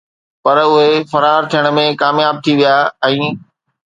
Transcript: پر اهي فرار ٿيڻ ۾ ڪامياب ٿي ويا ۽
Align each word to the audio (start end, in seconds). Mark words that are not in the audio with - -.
پر 0.43 0.57
اهي 0.63 0.93
فرار 1.11 1.41
ٿيڻ 1.51 1.65
۾ 1.79 1.85
ڪامياب 2.01 2.35
ٿي 2.43 2.53
ويا 2.59 2.75
۽ 3.09 3.29